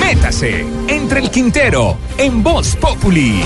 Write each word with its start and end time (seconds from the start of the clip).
Métase 0.00 0.64
entre 0.88 1.20
el 1.20 1.30
Quintero 1.30 1.98
en 2.16 2.42
Voz 2.42 2.74
Populi. 2.76 3.44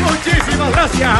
Muchísimas 0.00 0.72
gracias. 0.72 1.12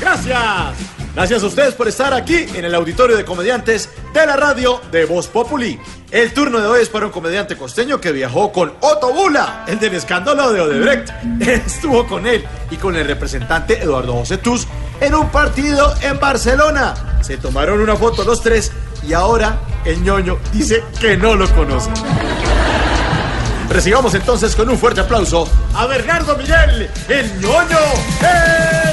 Gracias. 0.00 0.90
Gracias 1.14 1.42
a 1.42 1.46
ustedes 1.46 1.74
por 1.74 1.86
estar 1.86 2.14
aquí 2.14 2.46
en 2.54 2.64
el 2.64 2.74
auditorio 2.74 3.14
de 3.14 3.24
comediantes 3.26 3.90
de 4.14 4.24
la 4.24 4.36
radio 4.36 4.80
de 4.90 5.04
Voz 5.04 5.26
Populi. 5.26 5.78
El 6.10 6.32
turno 6.32 6.58
de 6.58 6.66
hoy 6.66 6.82
es 6.82 6.88
para 6.88 7.06
un 7.06 7.12
comediante 7.12 7.56
costeño 7.56 8.00
que 8.00 8.12
viajó 8.12 8.50
con 8.52 8.72
Otto 8.80 9.12
Bula, 9.12 9.66
el 9.68 9.78
del 9.78 9.94
escándalo 9.94 10.50
de 10.50 10.62
Odebrecht. 10.62 11.10
Estuvo 11.40 12.06
con 12.06 12.26
él 12.26 12.44
y 12.70 12.76
con 12.76 12.96
el 12.96 13.06
representante 13.06 13.82
Eduardo 13.82 14.14
José 14.14 14.38
Tuz 14.38 14.66
en 15.00 15.14
un 15.14 15.28
partido 15.30 15.94
en 16.00 16.18
Barcelona. 16.18 17.18
Se 17.20 17.36
tomaron 17.36 17.80
una 17.80 17.96
foto 17.96 18.24
los 18.24 18.40
tres 18.40 18.72
y 19.06 19.12
ahora 19.12 19.58
el 19.84 20.02
ñoño 20.02 20.38
dice 20.52 20.82
que 21.00 21.16
no 21.16 21.34
lo 21.34 21.48
conoce. 21.54 21.90
Recibamos 23.68 24.14
entonces 24.14 24.56
con 24.56 24.68
un 24.68 24.76
fuerte 24.76 25.00
aplauso 25.00 25.48
a 25.74 25.86
Bernardo 25.86 26.36
Miguel, 26.36 26.90
el 27.08 27.40
ñoño 27.40 27.78
Elías. 28.20 28.89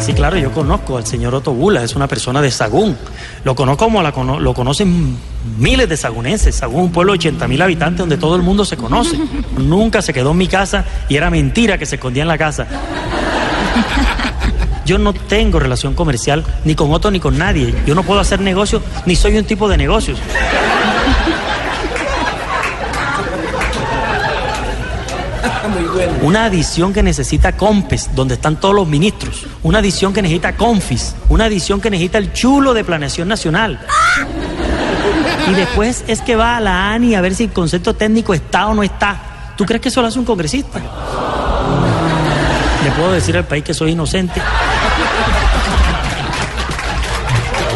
Sí, 0.00 0.14
claro, 0.14 0.38
yo 0.38 0.50
conozco 0.50 0.96
al 0.96 1.06
señor 1.06 1.34
Otto 1.34 1.52
Bula, 1.52 1.84
es 1.84 1.94
una 1.94 2.08
persona 2.08 2.40
de 2.40 2.50
Sagún. 2.50 2.96
Lo 3.44 3.54
conozco 3.54 3.84
como 3.84 4.02
la 4.02 4.10
lo 4.10 4.54
conocen 4.54 5.16
miles 5.58 5.88
de 5.90 5.96
sagunenses. 5.96 6.54
Sagún 6.54 6.80
es 6.80 6.84
un 6.86 6.92
pueblo 6.92 7.12
de 7.12 7.18
80 7.18 7.46
mil 7.48 7.60
habitantes 7.60 7.98
donde 7.98 8.16
todo 8.16 8.34
el 8.34 8.42
mundo 8.42 8.64
se 8.64 8.78
conoce. 8.78 9.18
Nunca 9.58 10.00
se 10.00 10.14
quedó 10.14 10.30
en 10.30 10.38
mi 10.38 10.48
casa 10.48 10.86
y 11.08 11.16
era 11.16 11.28
mentira 11.30 11.76
que 11.76 11.84
se 11.84 11.96
escondía 11.96 12.22
en 12.22 12.28
la 12.28 12.38
casa. 12.38 12.66
Yo 14.86 14.98
no 14.98 15.12
tengo 15.12 15.60
relación 15.60 15.94
comercial 15.94 16.44
ni 16.64 16.74
con 16.74 16.90
Otto 16.92 17.10
ni 17.10 17.20
con 17.20 17.36
nadie. 17.36 17.74
Yo 17.86 17.94
no 17.94 18.02
puedo 18.02 18.20
hacer 18.20 18.40
negocios 18.40 18.82
ni 19.04 19.14
soy 19.16 19.36
un 19.36 19.44
tipo 19.44 19.68
de 19.68 19.76
negocios. 19.76 20.18
Una 26.22 26.46
adición 26.46 26.92
que 26.92 27.02
necesita 27.02 27.56
COMPES, 27.56 28.10
donde 28.14 28.34
están 28.34 28.58
todos 28.58 28.74
los 28.74 28.86
ministros. 28.86 29.46
Una 29.62 29.78
adición 29.78 30.12
que 30.12 30.22
necesita 30.22 30.56
CONFIS. 30.56 31.14
Una 31.28 31.46
adición 31.46 31.80
que 31.80 31.90
necesita 31.90 32.18
el 32.18 32.32
chulo 32.32 32.74
de 32.74 32.84
Planeación 32.84 33.28
Nacional. 33.28 33.80
Y 35.48 35.54
después 35.54 36.04
es 36.06 36.20
que 36.20 36.36
va 36.36 36.56
a 36.56 36.60
la 36.60 36.92
ANI 36.92 37.14
a 37.14 37.20
ver 37.20 37.34
si 37.34 37.44
el 37.44 37.50
concepto 37.50 37.94
técnico 37.94 38.34
está 38.34 38.66
o 38.66 38.74
no 38.74 38.82
está. 38.82 39.52
¿Tú 39.56 39.64
crees 39.66 39.82
que 39.82 39.88
eso 39.88 40.00
lo 40.00 40.08
hace 40.08 40.18
un 40.18 40.24
congresista? 40.24 40.78
Le 42.84 42.90
puedo 42.92 43.12
decir 43.12 43.36
al 43.36 43.44
país 43.44 43.64
que 43.64 43.74
soy 43.74 43.92
inocente 43.92 44.40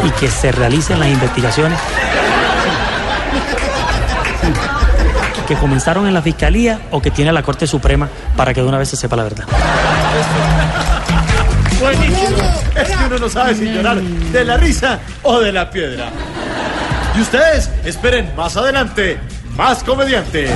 y 0.05 0.11
que 0.11 0.29
se 0.31 0.53
realicen 0.53 0.99
las 0.99 1.09
investigaciones 1.09 1.79
que 5.47 5.55
comenzaron 5.57 6.07
en 6.07 6.15
la 6.15 6.23
Fiscalía 6.23 6.81
o 6.91 7.01
que 7.01 7.11
tiene 7.11 7.33
la 7.33 7.43
Corte 7.43 7.67
Suprema 7.67 8.09
para 8.37 8.55
que 8.55 8.61
de 8.61 8.67
una 8.67 8.79
vez 8.79 8.89
se 8.89 8.97
sepa 8.97 9.17
la 9.17 9.25
verdad. 9.25 9.45
Buenísimo. 11.81 12.37
Es 12.75 12.89
que 12.89 13.05
uno 13.07 13.19
no 13.19 13.29
sabe 13.29 13.55
si 13.55 13.67
llorar 13.67 14.01
de 14.01 14.45
la 14.45 14.57
risa 14.57 15.01
o 15.23 15.41
de 15.41 15.53
la 15.53 15.71
piedra. 15.71 16.09
Y 17.17 17.21
ustedes 17.21 17.71
esperen 17.85 18.33
más 18.37 18.57
adelante 18.57 19.19
más 19.57 19.83
comediantes. 19.85 20.51